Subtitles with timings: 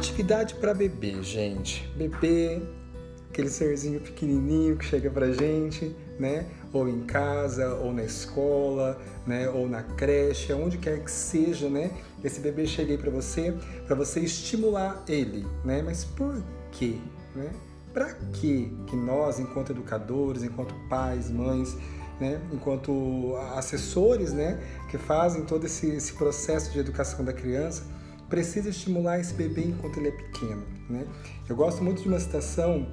[0.00, 1.86] Atividade para bebê, gente.
[1.94, 2.62] Bebê,
[3.28, 6.46] aquele serzinho pequenininho que chega pra gente, né?
[6.72, 9.46] Ou em casa, ou na escola, né?
[9.50, 11.90] Ou na creche, onde quer que seja, né?
[12.24, 13.54] Esse bebê chega aí para você,
[13.86, 15.82] para você estimular ele, né?
[15.82, 16.96] Mas por quê,
[17.36, 17.50] né?
[17.92, 21.76] Para que que nós, enquanto educadores, enquanto pais, mães,
[22.18, 24.58] né, enquanto assessores, né,
[24.90, 27.82] que fazem todo esse, esse processo de educação da criança,
[28.30, 31.04] precisa estimular esse bebê enquanto ele é pequeno, né?
[31.48, 32.86] Eu gosto muito de uma citação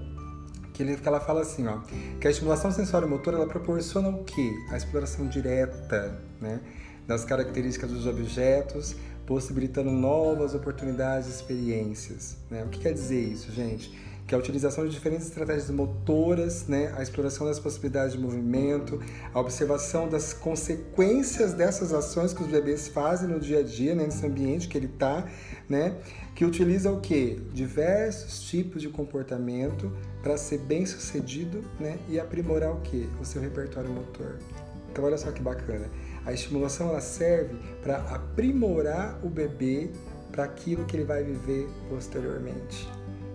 [0.74, 1.80] que, ele, que ela fala assim, ó,
[2.20, 4.52] que a estimulação sensório-motora ela proporciona o quê?
[4.72, 6.60] A exploração direta, né,
[7.08, 12.38] das características dos objetos, possibilitando novas oportunidades e experiências.
[12.50, 12.64] Né?
[12.64, 13.92] O que quer dizer isso, gente?
[14.28, 19.02] Que é a utilização de diferentes estratégias motoras, né, a exploração das possibilidades de movimento,
[19.34, 24.04] a observação das consequências dessas ações que os bebês fazem no dia a dia, né,
[24.04, 25.26] nesse ambiente que ele está,
[25.70, 25.96] né,
[26.36, 27.42] que utiliza o que?
[27.54, 33.10] Diversos tipos de comportamento para ser bem sucedido, né, e aprimorar o que?
[33.22, 34.36] O seu repertório motor.
[34.92, 35.86] Então olha só que bacana.
[36.26, 39.90] A estimulação ela serve para aprimorar o bebê
[40.32, 42.90] para aquilo que ele vai viver posteriormente.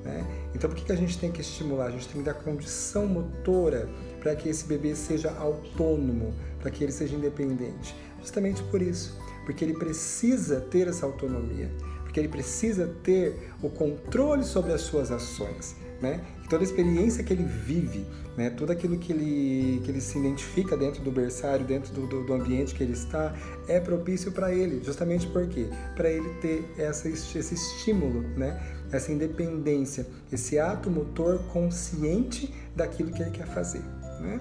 [0.05, 0.27] Né?
[0.55, 1.87] Então, por que, que a gente tem que estimular?
[1.87, 3.89] A gente tem que dar condição motora
[4.21, 7.95] para que esse bebê seja autônomo, para que ele seja independente.
[8.21, 11.71] Justamente por isso, porque ele precisa ter essa autonomia,
[12.03, 15.77] porque ele precisa ter o controle sobre as suas ações.
[16.01, 16.21] Né?
[16.45, 18.05] E toda a experiência que ele vive,
[18.37, 18.51] né?
[18.51, 22.35] tudo aquilo que ele, que ele se identifica dentro do berçário, dentro do, do, do
[22.35, 23.33] ambiente que ele está,
[23.69, 28.61] é propício para ele, justamente porque para ele ter essa, esse estímulo, né?
[28.93, 33.83] Essa independência, esse ato motor consciente daquilo que ele quer fazer.
[34.21, 34.41] Né?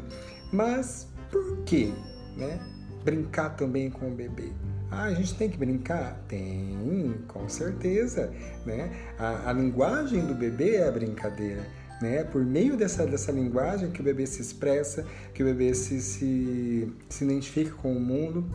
[0.52, 1.94] Mas por que
[2.36, 2.60] né?
[3.04, 4.52] brincar também com o bebê?
[4.92, 6.22] Ah, a gente tem que brincar?
[6.28, 8.32] Tem, com certeza.
[8.66, 8.92] Né?
[9.18, 11.66] A, a linguagem do bebê é a brincadeira.
[12.02, 12.24] Né?
[12.26, 16.92] Por meio dessa, dessa linguagem que o bebê se expressa, que o bebê se, se,
[17.08, 18.50] se identifica com o mundo,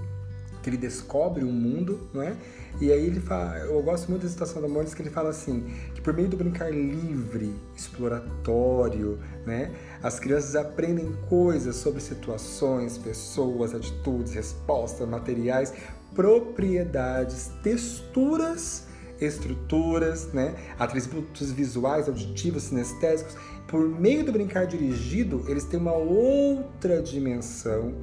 [0.67, 2.35] que ele descobre o mundo, não é?
[2.81, 5.65] E aí ele fala, eu gosto muito da situação da Mônica que ele fala assim,
[5.95, 9.17] que por meio do brincar livre, exploratório,
[9.47, 9.73] né,
[10.03, 15.73] as crianças aprendem coisas sobre situações, pessoas, atitudes, respostas, materiais,
[16.17, 18.89] propriedades, texturas,
[19.21, 23.37] estruturas, né, atributos visuais, auditivos, sinestésicos.
[23.69, 27.95] Por meio do brincar dirigido, eles têm uma outra dimensão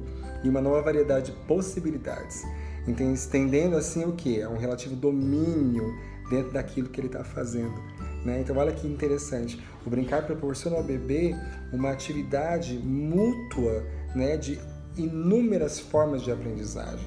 [0.44, 2.44] e uma nova variedade de possibilidades
[3.12, 4.40] estendendo assim o que?
[4.40, 5.94] É um relativo domínio
[6.28, 7.74] dentro daquilo que ele está fazendo.
[8.24, 8.40] Né?
[8.40, 9.62] Então, olha que interessante.
[9.84, 11.34] O brincar proporciona ao bebê
[11.72, 13.84] uma atividade mútua
[14.14, 14.58] né, de
[14.96, 17.06] inúmeras formas de aprendizagem.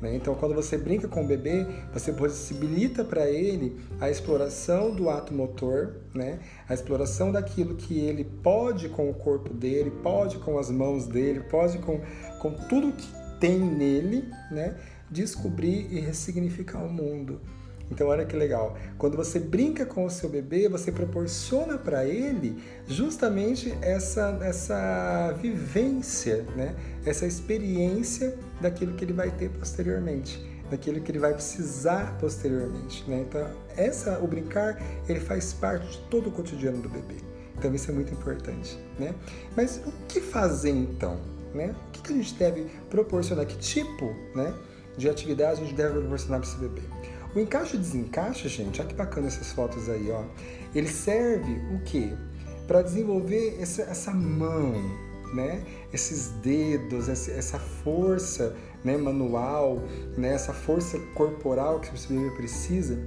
[0.00, 0.16] Né?
[0.16, 5.32] Então, quando você brinca com o bebê, você possibilita para ele a exploração do ato
[5.32, 6.40] motor, né?
[6.68, 11.40] a exploração daquilo que ele pode com o corpo dele, pode com as mãos dele,
[11.40, 12.00] pode com,
[12.40, 13.08] com tudo que
[13.40, 14.76] tem nele, né?
[15.10, 17.40] descobrir e ressignificar o mundo.
[17.90, 18.76] Então, olha que legal.
[18.98, 26.44] Quando você brinca com o seu bebê, você proporciona para ele justamente essa, essa vivência,
[26.56, 26.74] né?
[27.04, 33.08] essa experiência daquilo que ele vai ter posteriormente, daquilo que ele vai precisar posteriormente.
[33.08, 33.24] Né?
[33.28, 33.46] Então,
[33.76, 37.16] essa, o brincar, ele faz parte de todo o cotidiano do bebê.
[37.56, 38.78] Então, isso é muito importante.
[38.98, 39.14] Né?
[39.54, 41.20] Mas o que fazer então?
[41.54, 41.74] Né?
[41.88, 43.46] O que a gente deve proporcionar?
[43.46, 44.52] Que tipo né,
[44.96, 46.82] de atividade a gente deve proporcionar para esse bebê?
[47.34, 50.22] O encaixe e desencaixe, gente, olha que bacana essas fotos aí, ó.
[50.74, 52.12] Ele serve o quê?
[52.66, 54.72] Para desenvolver essa, essa mão,
[55.34, 55.64] né?
[55.92, 59.82] Esses dedos, essa força né, manual,
[60.16, 60.34] né?
[60.34, 62.98] essa força corporal que o bebê precisa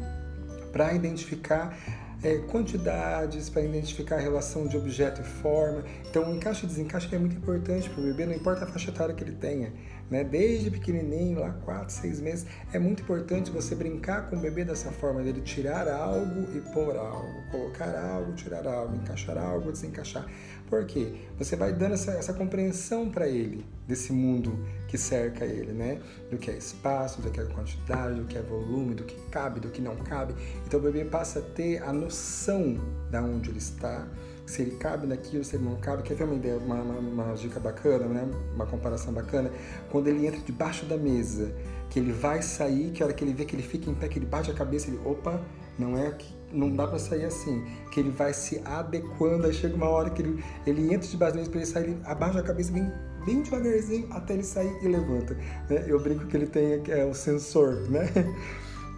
[0.73, 1.77] para identificar
[2.21, 5.83] é, quantidades, para identificar a relação de objeto e forma.
[6.09, 8.89] Então, o encaixe e desencaixe é muito importante para o bebê, não importa a faixa
[8.89, 9.71] etária que ele tenha
[10.09, 10.23] né?
[10.23, 14.91] Desde pequenininho, lá 4, 6 meses, é muito importante você brincar com o bebê dessa
[14.91, 20.25] forma, dele tirar algo e pôr algo, colocar algo, tirar algo, encaixar algo, desencaixar.
[20.69, 21.13] Por quê?
[21.37, 26.01] Você vai dando essa, essa compreensão para ele desse mundo que cerca ele, né?
[26.29, 29.61] Do que é espaço, do que é quantidade, do que é volume, do que cabe,
[29.61, 30.33] do que não cabe.
[30.65, 32.75] Então o bebê passa a ter a noção
[33.09, 34.05] da onde ele está,
[34.47, 36.01] se ele cabe naquilo, se ele não cabe.
[36.03, 38.27] Quer ver uma ideia, uma, uma, uma, dica bacana, né?
[38.55, 39.51] Uma comparação bacana?
[39.91, 41.53] Quando ele entra debaixo da mesa,
[41.89, 44.07] que ele vai sair, que a hora que ele vê que ele fica em pé,
[44.07, 45.41] que ele bate a cabeça, ele, opa,
[45.77, 49.75] não é aqui, não dá para sair assim, que ele vai se adequando, aí chega
[49.75, 52.43] uma hora que ele, ele entra debaixo da mesa para ele sair, ele abaixa a
[52.43, 52.91] cabeça bem,
[53.25, 55.33] bem devagarzinho até ele sair e levanta.
[55.69, 55.83] Né?
[55.87, 58.09] Eu brinco que ele tem é, o sensor, né?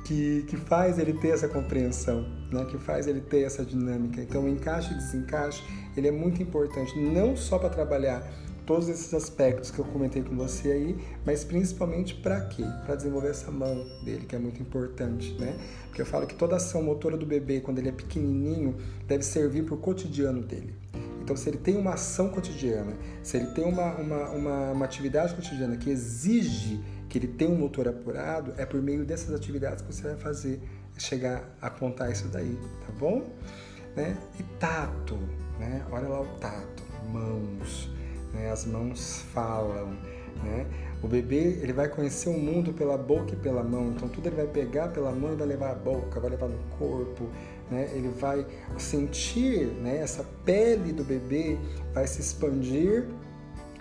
[0.10, 2.66] Que, que faz ele ter essa compreensão, né?
[2.66, 4.20] que faz ele ter essa dinâmica.
[4.20, 5.64] Então, o encaixe e desencaixe
[5.96, 8.28] ele é muito importante, não só para trabalhar
[8.66, 12.64] todos esses aspectos que eu comentei com você aí, mas principalmente para quê?
[12.86, 15.56] Para desenvolver essa mão dele, que é muito importante, né?
[15.88, 18.78] Porque eu falo que toda ação motora do bebê, quando ele é pequenininho,
[19.08, 20.74] deve servir para o cotidiano dele.
[21.22, 25.36] Então, se ele tem uma ação cotidiana, se ele tem uma, uma, uma, uma atividade
[25.36, 29.94] cotidiana que exige que ele tenha um motor apurado, é por meio dessas atividades que
[29.94, 30.62] você vai fazer
[30.98, 33.28] chegar a apontar isso daí, tá bom?
[33.96, 34.16] Né?
[34.40, 35.18] E tato,
[35.60, 35.84] né?
[35.92, 37.90] Olha lá o tato, mãos
[38.34, 38.52] né?
[38.52, 39.88] as mãos falam,
[40.44, 40.66] né?
[41.02, 44.36] O bebê ele vai conhecer o mundo pela boca e pela mão, então tudo ele
[44.36, 47.30] vai pegar pela mão e vai levar a boca, vai levar no corpo,
[47.72, 47.90] né?
[47.94, 48.46] Ele vai
[48.78, 49.98] sentir, né?
[49.98, 51.58] Essa pele do bebê
[51.94, 53.06] vai se expandir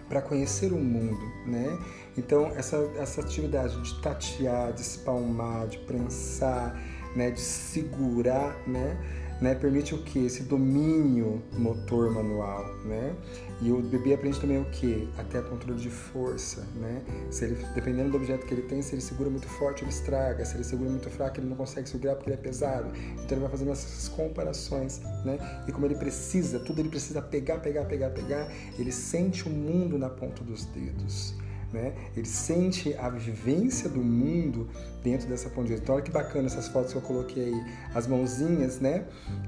[0.08, 1.78] para conhecer o mundo, né?
[2.18, 6.78] Então essa essa atividade de tatear, de espalmar, de prensar,
[7.14, 7.30] né?
[7.30, 8.98] De segurar, né?
[9.40, 10.26] né, permite o que?
[10.26, 13.14] Esse domínio motor manual, né?
[13.60, 15.08] E o bebê aprende também o que?
[15.16, 17.02] Até controle de força, né?
[17.30, 20.44] Se ele, dependendo do objeto que ele tem, se ele segura muito forte, ele estraga.
[20.44, 22.90] Se ele segura muito fraco, ele não consegue segurar porque ele é pesado.
[23.14, 25.38] Então ele vai fazendo essas comparações, né?
[25.66, 28.48] E como ele precisa, tudo ele precisa pegar, pegar, pegar, pegar,
[28.78, 31.34] ele sente o mundo na ponta dos dedos.
[31.72, 31.92] Né?
[32.16, 34.68] Ele sente a vivência do mundo
[35.02, 35.80] dentro dessa ponteira.
[35.82, 39.04] Então olha que bacana essas fotos que eu coloquei aí, as mãozinhas, né,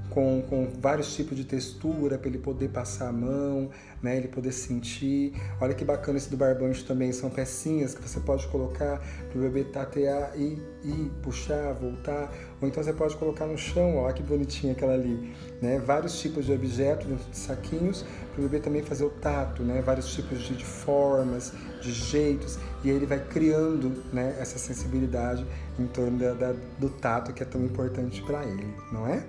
[0.09, 3.69] com, com vários tipos de textura para ele poder passar a mão,
[4.01, 5.33] né, ele poder sentir.
[5.59, 9.41] Olha que bacana esse do barbante também, são pecinhas que você pode colocar para o
[9.41, 12.31] bebê tatear e, e puxar, voltar,
[12.61, 15.79] ou então você pode colocar no chão, olha que bonitinha aquela ali, né?
[15.79, 19.81] Vários tipos de objetos dentro de saquinhos para o bebê também fazer o tato, né?
[19.81, 25.45] Vários tipos de, de formas, de jeitos, e aí ele vai criando, né, essa sensibilidade
[25.79, 29.25] em torno da, da, do tato que é tão importante para ele, não é?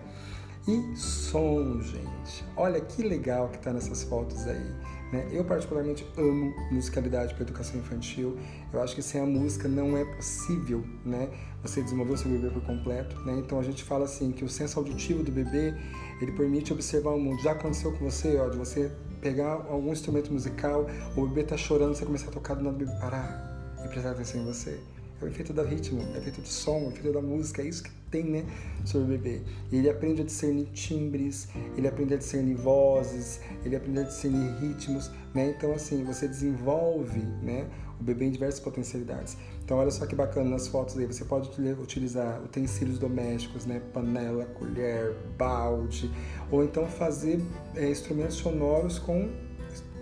[0.68, 2.44] E som, gente.
[2.56, 4.74] Olha que legal que tá nessas fotos aí.
[5.12, 5.28] Né?
[5.30, 8.38] Eu particularmente amo musicalidade para educação infantil.
[8.72, 11.28] Eu acho que sem a música não é possível, né?
[11.62, 13.34] Você desenvolver o seu bebê por completo, né?
[13.38, 15.74] Então a gente fala assim que o senso auditivo do bebê
[16.20, 17.42] ele permite observar o mundo.
[17.42, 21.94] Já aconteceu com você, ó, de você pegar algum instrumento musical, o bebê tá chorando,
[21.94, 24.80] você começar a tocar do nada, o bebê parar e prestar atenção em você.
[25.22, 27.90] O efeito do ritmo, o efeito do som, o efeito da música, é isso que
[28.10, 28.44] tem, né,
[28.84, 29.40] sobre o bebê.
[29.72, 35.10] Ele aprende a discernir timbres, ele aprende a discernir vozes, ele aprende a discernir ritmos,
[35.32, 35.54] né?
[35.56, 37.66] Então, assim, você desenvolve, né,
[37.98, 39.36] o bebê em diversas potencialidades.
[39.64, 41.48] Então, olha só que bacana nas fotos aí, você pode
[41.80, 46.10] utilizar utensílios domésticos, né, panela, colher, balde,
[46.50, 47.40] ou então fazer
[47.76, 49.30] é, instrumentos sonoros com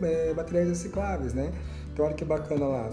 [0.03, 1.53] é, materiais recicláveis, né?
[1.93, 2.91] Então, olha que bacana lá,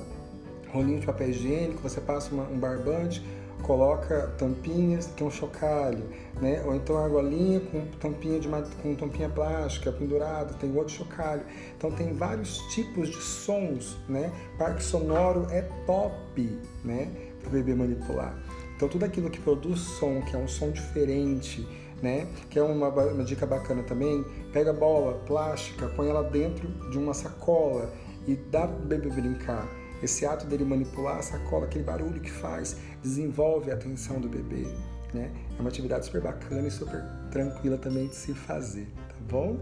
[0.78, 3.24] rolinho de papel higiênico, você passa uma, um barbante,
[3.64, 6.04] coloca tampinhas, tem um chocalho,
[6.42, 6.64] né?
[6.66, 8.48] Ou então argolinha com tampinha de
[8.82, 11.42] com tampinha plástica pendurado, tem outro chocalho.
[11.76, 14.32] Então tem vários tipos de sons, né?
[14.58, 17.10] Parque sonoro é top, né?
[17.40, 18.38] Para o bebê manipular.
[18.76, 21.68] Então tudo aquilo que produz som, que é um som diferente,
[22.02, 22.28] né?
[22.50, 24.24] Que é uma, uma dica bacana também.
[24.54, 27.92] Pega bola plástica, põe ela dentro de uma sacola
[28.28, 29.68] e dá para o bebê brincar.
[30.02, 34.68] Esse ato dele manipular a sacola, aquele barulho que faz, desenvolve a atenção do bebê.
[35.14, 35.32] Né?
[35.58, 39.60] É uma atividade super bacana e super tranquila também de se fazer, tá bom?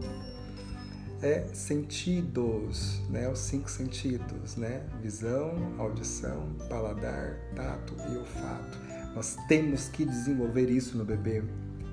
[1.21, 3.29] É sentidos, né?
[3.29, 4.83] Os cinco sentidos, né?
[5.01, 8.77] Visão, audição, paladar, tato e olfato.
[9.15, 11.41] Nós temos que desenvolver isso no bebê,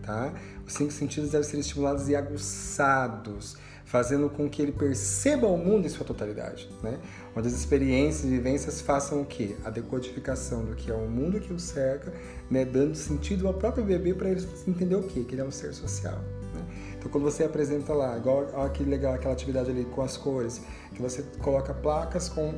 [0.03, 0.35] tá?
[0.67, 5.87] Os cinco sentidos devem ser estimulados e aguçados fazendo com que ele perceba o mundo
[5.87, 6.99] em sua totalidade, né?
[7.37, 9.57] Onde as experiências e vivências façam o quê?
[9.65, 12.13] A decodificação do que é o mundo que o cerca,
[12.51, 12.65] né?
[12.65, 15.25] Dando sentido ao próprio bebê para ele entender o quê?
[15.25, 16.19] Que ele é um ser social.
[16.55, 16.65] Né?
[16.99, 20.63] Então, quando você apresenta lá, igual que legal aquela atividade ali com as cores,
[20.95, 22.55] que você coloca placas com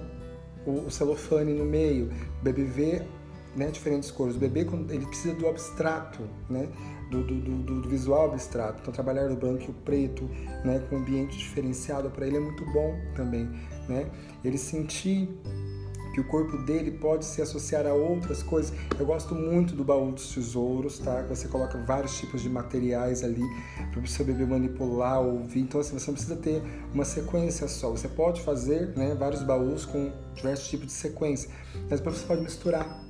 [0.67, 3.03] o celofane no meio, o bebê vê
[3.57, 4.37] né, diferentes cores.
[4.37, 6.69] O bebê ele precisa do abstrato, né?
[7.11, 8.81] do, do, do, do visual abstrato.
[8.81, 10.25] Então, trabalhar o branco e o preto,
[10.65, 13.49] né, com um ambiente diferenciado para ele é muito bom também.
[13.89, 14.11] Né?
[14.45, 15.29] Ele sentir
[16.15, 18.73] que o corpo dele pode se associar a outras coisas.
[18.99, 21.23] Eu gosto muito do baú dos tesouros, tá?
[21.23, 23.43] Você coloca vários tipos de materiais ali
[23.91, 25.61] para o seu bebê manipular, ouvir.
[25.63, 27.91] Então, assim, você não precisa ter uma sequência só.
[27.91, 31.51] Você pode fazer né, vários baús com diversos tipos de sequência,
[31.91, 33.03] mas você pode misturar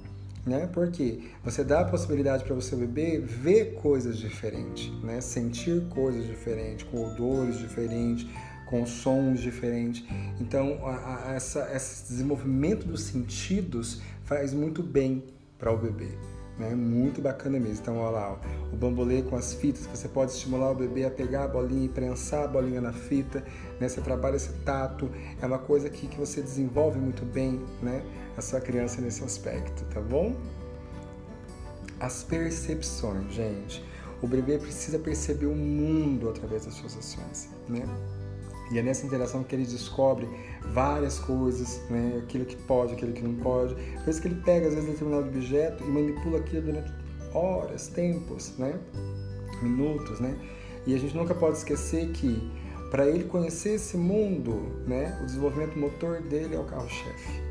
[0.46, 0.68] né?
[0.72, 5.20] Porque você dá a possibilidade para o seu bebê ver coisas diferentes, né?
[5.20, 8.26] Sentir coisas diferentes, com odores diferentes,
[8.66, 10.04] com sons diferentes.
[10.40, 15.22] Então, a, a, essa, esse desenvolvimento dos sentidos faz muito bem
[15.58, 16.33] para o bebê.
[16.58, 16.74] Né?
[16.74, 17.80] Muito bacana mesmo.
[17.80, 21.10] Então, olha lá, ó, o bambolê com as fitas, você pode estimular o bebê a
[21.10, 23.44] pegar a bolinha e prensar a bolinha na fita,
[23.80, 23.88] né?
[23.88, 28.02] Você trabalha esse tato, é uma coisa que, que você desenvolve muito bem, né?
[28.36, 30.34] A sua criança nesse aspecto, tá bom?
[32.00, 33.84] As percepções, gente.
[34.22, 37.84] O bebê precisa perceber o mundo através das suas ações, né?
[38.70, 40.28] E é nessa interação que ele descobre
[40.72, 42.20] várias coisas, né?
[42.22, 43.76] aquilo que pode, aquilo que não pode.
[44.06, 46.92] Isso que ele pega, às vezes, determinado objeto e manipula aquilo durante
[47.32, 48.78] horas, tempos, né?
[49.62, 50.18] minutos.
[50.20, 50.36] Né?
[50.86, 52.50] E a gente nunca pode esquecer que,
[52.90, 55.18] para ele conhecer esse mundo, né?
[55.22, 57.43] o desenvolvimento motor dele é o carro-chefe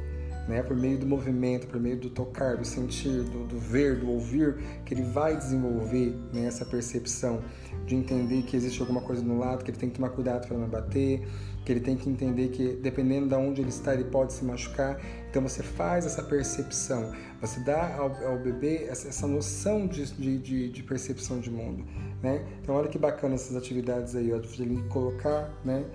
[0.47, 4.09] né, por meio do movimento, por meio do tocar, do sentir, do, do ver, do
[4.09, 7.41] ouvir, que ele vai desenvolver né, essa percepção
[7.85, 10.57] de entender que existe alguma coisa no lado, que ele tem que tomar cuidado para
[10.57, 11.25] não bater,
[11.65, 14.99] que ele tem que entender que dependendo de onde ele está, ele pode se machucar.
[15.29, 20.05] Então você faz essa percepção, você dá ao, ao bebê essa, essa noção de,
[20.37, 21.85] de, de, percepção de mundo.
[22.21, 22.45] Né?
[22.61, 25.85] Então olha que bacana essas atividades aí, ó, de ele colocar, né?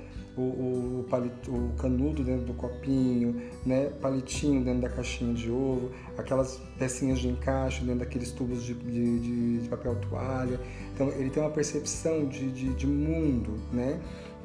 [0.40, 3.86] O, o, palito, o canudo dentro do copinho, né?
[4.00, 9.58] palitinho dentro da caixinha de ovo, aquelas pecinhas de encaixe dentro daqueles tubos de, de,
[9.58, 10.60] de papel toalha.
[10.94, 14.00] Então ele tem uma percepção de, de, de mundo, né?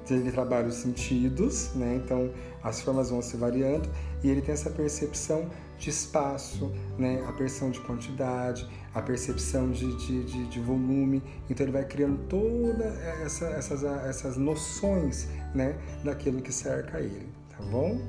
[0.09, 2.01] ele trabalha os sentidos, né?
[2.03, 2.29] então
[2.61, 3.89] as formas vão se variando
[4.21, 5.49] e ele tem essa percepção
[5.83, 7.21] de espaço, né?
[7.27, 11.21] a percepção de quantidade, a percepção de, de, de, de volume.
[11.49, 15.77] Então ele vai criando todas essa, essas, essas noções né?
[16.01, 17.99] daquilo que cerca ele, tá bom?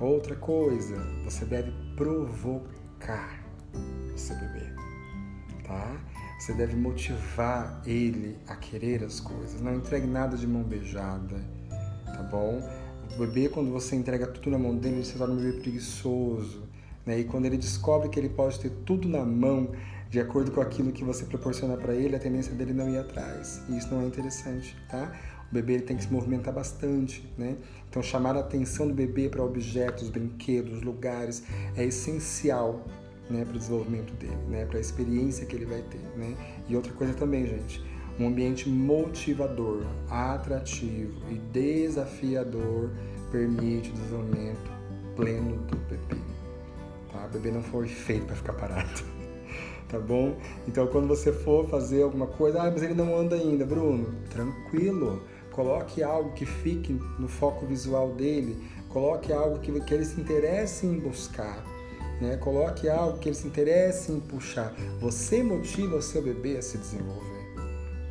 [0.00, 3.38] Outra coisa, você deve provocar
[4.14, 4.72] o seu bebê,
[5.62, 6.00] tá?
[6.38, 9.60] Você deve motivar ele a querer as coisas.
[9.60, 11.36] Não entregue nada de mão beijada,
[12.06, 12.62] tá bom?
[13.14, 16.62] O bebê, quando você entrega tudo na mão dele, ele se torna um bebê preguiçoso.
[17.04, 17.20] Né?
[17.20, 19.70] E quando ele descobre que ele pode ter tudo na mão,
[20.08, 23.62] de acordo com aquilo que você proporciona para ele, a tendência dele não ir atrás.
[23.68, 25.12] E isso não é interessante, tá?
[25.50, 27.56] O bebê ele tem que se movimentar bastante, né?
[27.88, 31.42] Então chamar a atenção do bebê para objetos, brinquedos, lugares
[31.76, 32.84] é essencial
[33.28, 36.00] né, para o desenvolvimento dele, né, para a experiência que ele vai ter.
[36.16, 36.36] Né?
[36.68, 37.82] E outra coisa também, gente,
[38.20, 42.90] um ambiente motivador, atrativo e desafiador
[43.32, 44.70] permite o desenvolvimento
[45.16, 46.20] pleno do bebê.
[47.10, 47.24] Tá?
[47.24, 49.02] O bebê não foi feito para ficar parado.
[49.88, 50.36] tá bom?
[50.68, 55.22] Então, quando você for fazer alguma coisa, ah, mas ele não anda ainda, Bruno, tranquilo.
[55.50, 58.56] Coloque algo que fique no foco visual dele,
[58.90, 61.64] coloque algo que, que ele se interesse em buscar.
[62.20, 62.36] Né?
[62.36, 64.74] Coloque algo que ele se interesse em puxar.
[65.00, 67.39] Você motiva o seu bebê a se desenvolver.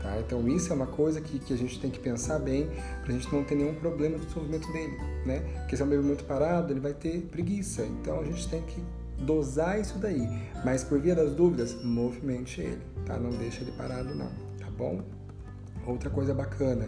[0.02, 0.18] Tá?
[0.20, 2.70] Então isso é uma coisa que, que a gente tem que pensar bem
[3.04, 4.98] para a gente não ter nenhum problema no desenvolvimento dele.
[5.26, 5.40] Né?
[5.60, 7.84] Porque se é um bebê muito parado, ele vai ter preguiça.
[7.84, 8.82] Então a gente tem que
[9.24, 10.28] dosar isso daí.
[10.64, 12.82] Mas por via das dúvidas, movimente ele.
[13.06, 13.18] Tá?
[13.18, 14.32] Não deixe ele parado não.
[14.58, 15.02] Tá bom?
[15.86, 16.88] Outra coisa bacana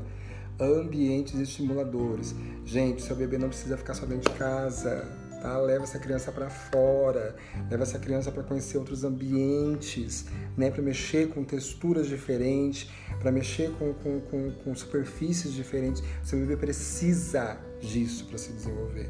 [0.62, 2.36] ambientes estimuladores.
[2.64, 5.08] Gente, seu bebê não precisa ficar só dentro de casa,
[5.42, 5.58] Tá?
[5.58, 7.36] Leva essa criança para fora,
[7.70, 10.70] leva essa criança para conhecer outros ambientes, né?
[10.70, 12.88] para mexer com texturas diferentes,
[13.20, 16.04] para mexer com, com, com, com, superfícies diferentes.
[16.24, 19.10] Seu bebê precisa disso para se desenvolver,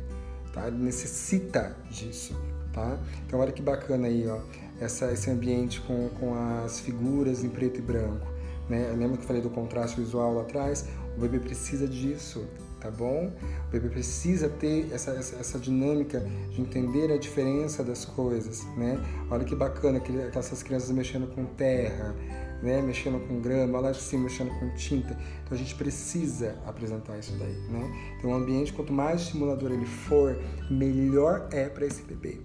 [0.53, 0.67] tá?
[0.67, 2.33] ele necessita disso.
[2.71, 2.97] Tá?
[3.27, 4.39] Então olha que bacana aí, ó,
[4.79, 8.25] essa, esse ambiente com, com as figuras em preto e branco.
[8.69, 8.89] Né?
[8.97, 10.88] Lembra que eu falei do contraste visual lá atrás?
[11.17, 12.47] O bebê precisa disso,
[12.81, 13.31] tá bom?
[13.67, 16.19] O bebê precisa ter essa, essa, essa, dinâmica
[16.50, 19.00] de entender a diferença das coisas, né?
[19.29, 22.15] Olha que bacana que essas crianças mexendo com terra,
[22.61, 22.81] né?
[22.81, 25.15] Mexendo com grama, lá de cima mexendo com tinta.
[25.43, 28.15] Então a gente precisa apresentar isso daí, né?
[28.17, 30.38] Então o ambiente, quanto mais estimulador ele for,
[30.69, 32.39] melhor é para esse bebê,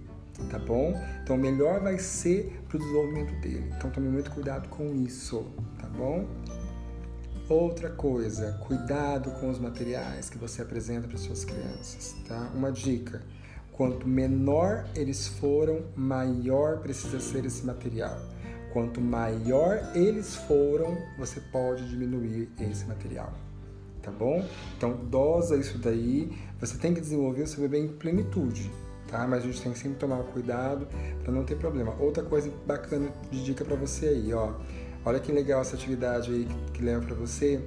[0.51, 0.93] tá bom?
[1.23, 3.73] Então melhor vai ser para o desenvolvimento dele.
[3.75, 5.45] Então tome muito cuidado com isso,
[5.79, 6.27] tá bom?
[7.49, 12.51] Outra coisa, cuidado com os materiais que você apresenta para suas crianças, tá?
[12.53, 13.21] Uma dica:
[13.71, 18.19] quanto menor eles foram, maior precisa ser esse material.
[18.73, 23.33] Quanto maior eles foram, você pode diminuir esse material,
[24.01, 24.45] tá bom?
[24.75, 26.29] Então dosa isso daí.
[26.59, 28.69] Você tem que desenvolver o seu bebê em plenitude,
[29.07, 29.25] tá?
[29.25, 30.85] Mas a gente tem que sempre tomar cuidado
[31.23, 31.95] para não ter problema.
[31.97, 34.51] Outra coisa bacana de dica para você aí, ó
[35.05, 37.61] Olha que legal essa atividade aí que leva para você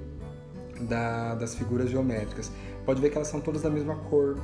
[0.81, 2.51] da, das figuras geométricas.
[2.85, 4.35] Pode ver que elas são todas da mesma cor,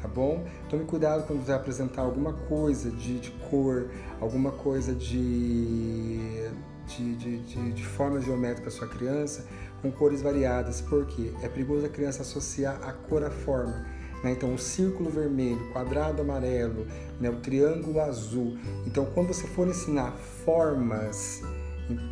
[0.00, 0.44] tá bom?
[0.68, 3.88] Tome cuidado quando você apresentar alguma coisa de, de cor,
[4.20, 6.48] alguma coisa de,
[6.86, 9.46] de, de, de, forma geométrica para sua criança
[9.82, 13.86] com cores variadas, porque é perigoso a criança associar a cor à forma.
[14.24, 14.32] Né?
[14.32, 16.86] Então, o círculo vermelho, o quadrado amarelo,
[17.20, 17.30] né?
[17.30, 18.56] o triângulo azul.
[18.86, 20.12] Então, quando você for ensinar
[20.44, 21.42] formas,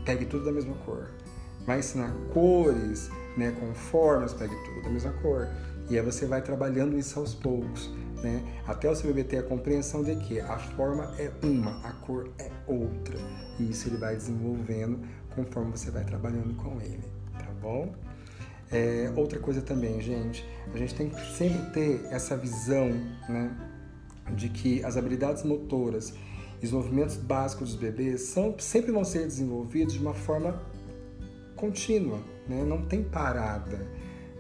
[0.05, 1.11] pegue tudo da mesma cor.
[1.67, 3.55] Vai ensinar cores, né?
[3.75, 5.49] formas, pegue tudo da mesma cor.
[5.91, 7.91] E aí você vai trabalhando isso aos poucos.
[8.23, 8.43] Né?
[8.67, 12.31] Até o seu bebê ter a compreensão de que a forma é uma, a cor
[12.39, 13.17] é outra.
[13.59, 15.01] E isso ele vai desenvolvendo
[15.35, 17.05] conforme você vai trabalhando com ele,
[17.39, 17.95] tá bom?
[18.73, 22.89] É, outra coisa também, gente, a gente tem que sempre ter essa visão,
[23.29, 23.57] né,
[24.35, 26.15] de que as habilidades motoras
[26.65, 30.61] os movimentos básicos dos bebês são, sempre vão ser desenvolvidos de uma forma
[31.55, 32.65] contínua, né?
[32.65, 33.87] não tem parada.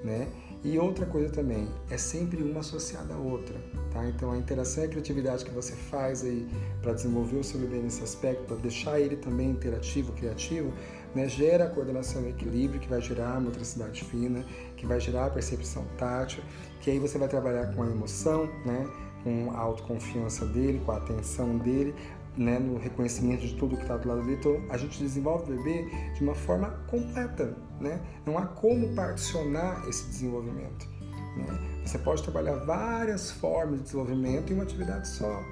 [0.03, 0.29] Né?
[0.65, 3.55] E outra coisa também, é sempre uma associada à outra,
[3.93, 4.05] tá?
[4.09, 6.45] Então a interação e a criatividade que você faz aí
[6.83, 10.73] para desenvolver o seu bebê nesse aspecto, para deixar ele também interativo, criativo,
[11.15, 14.45] né, gera a coordenação e equilíbrio, que vai gerar a motricidade fina,
[14.77, 16.43] que vai gerar a percepção tátil,
[16.81, 18.91] que aí você vai trabalhar com a emoção, né,
[19.27, 21.93] com a autoconfiança dele, com a atenção dele,
[22.37, 24.37] né, no reconhecimento de tudo que está do lado dele.
[24.39, 27.57] Então, a gente desenvolve o bebê de uma forma completa.
[27.81, 28.01] Né?
[28.25, 30.89] Não há como particionar esse desenvolvimento.
[31.37, 31.81] Né?
[31.85, 35.43] Você pode trabalhar várias formas de desenvolvimento em uma atividade só.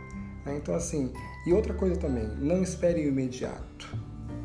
[0.47, 0.57] Né?
[0.57, 1.12] Então, assim,
[1.45, 3.99] e outra coisa também, não espere o imediato.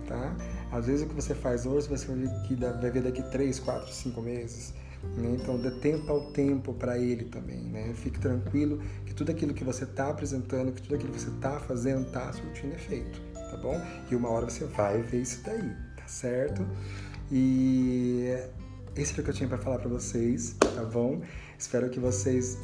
[0.07, 0.35] Tá?
[0.71, 4.73] Às vezes o que você faz hoje, você vai ver daqui 3, 4, 5 meses.
[5.15, 5.37] Né?
[5.39, 7.61] Então, dê tempo ao tempo para ele também.
[7.61, 7.93] Né?
[7.95, 11.59] Fique tranquilo que tudo aquilo que você está apresentando, que tudo aquilo que você está
[11.59, 13.79] fazendo, está surtindo efeito, tá bom?
[14.09, 16.65] E uma hora você vai ver isso daí, tá certo?
[17.31, 18.33] E
[18.95, 21.21] esse foi o que eu tinha para falar para vocês, tá bom?
[21.57, 22.57] Espero que vocês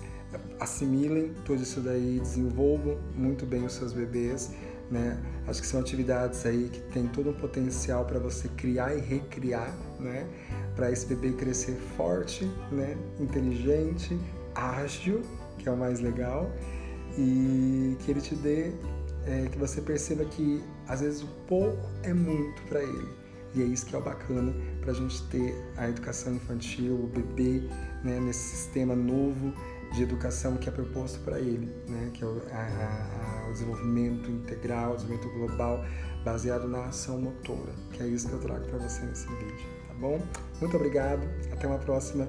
[0.59, 4.51] assimilem tudo isso daí, desenvolvam muito bem os seus bebês,
[4.89, 5.17] né?
[5.47, 9.75] Acho que são atividades aí que tem todo um potencial para você criar e recriar,
[9.99, 10.27] né?
[10.75, 12.97] Para esse bebê crescer forte, né?
[13.19, 14.19] Inteligente,
[14.53, 15.21] ágil,
[15.57, 16.51] que é o mais legal,
[17.17, 18.71] e que ele te dê,
[19.25, 23.07] é, que você perceba que às vezes o pouco é muito para ele.
[23.55, 27.07] E é isso que é o bacana para a gente ter a educação infantil, o
[27.07, 27.61] bebê,
[28.03, 29.53] né, nesse sistema novo
[29.93, 32.11] de educação que é proposto para ele, né?
[32.13, 35.85] que é o, a, a, o, desenvolvimento integral, o desenvolvimento global,
[36.23, 40.19] baseado na ação motora, que é isso que eu trago para você nesse vídeo, bom?
[40.59, 42.27] Muito obrigado, até uma próxima,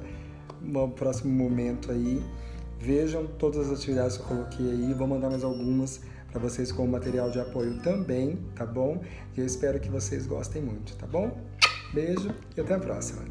[0.63, 2.23] um próximo momento aí.
[2.79, 6.01] Vejam todas as atividades que eu coloquei aí, vou mandar mais algumas
[6.31, 9.03] para vocês como material de apoio também, tá bom?
[9.37, 11.37] E eu espero que vocês gostem muito, tá bom?
[11.95, 13.23] Beijo e até a próxima!